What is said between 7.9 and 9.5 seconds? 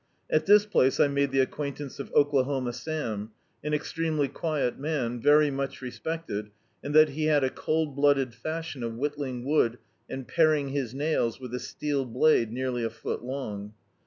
blooded fashion of whittling